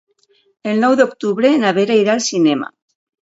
El 0.71 0.79
nou 0.83 0.95
d'octubre 1.01 1.51
na 1.65 1.75
Vera 1.79 1.99
irà 2.05 2.17
al 2.17 2.25
cinema. 2.31 2.73